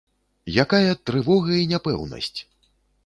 [0.63, 2.37] Якая трывога і няпэўнасць!